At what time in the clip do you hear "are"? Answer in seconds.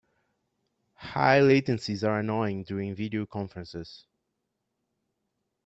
2.03-2.21